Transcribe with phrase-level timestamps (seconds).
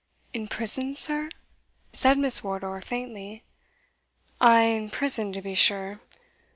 [0.33, 1.29] "In prison, sir?"
[1.93, 3.43] said Miss Wardour, faintly.
[4.41, 5.99] "Ay, in prison to be sure.